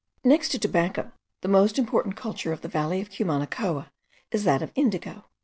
[0.23, 3.89] Next to tobacco, the most important culture of the valley of Cumanacoa
[4.31, 5.25] is that of indigo.